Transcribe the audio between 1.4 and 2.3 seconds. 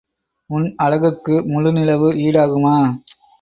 முழு நிலவு